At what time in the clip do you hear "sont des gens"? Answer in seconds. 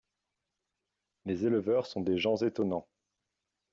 1.85-2.35